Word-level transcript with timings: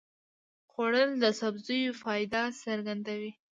خوړل 0.71 1.11
د 1.23 1.25
سبزیو 1.39 1.97
فایده 2.01 2.43
څرګندوي 2.63 3.31